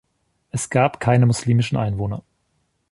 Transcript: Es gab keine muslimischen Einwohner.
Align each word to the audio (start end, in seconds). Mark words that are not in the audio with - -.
Es 0.49 0.71
gab 0.71 0.99
keine 0.99 1.27
muslimischen 1.27 1.77
Einwohner. 1.77 2.23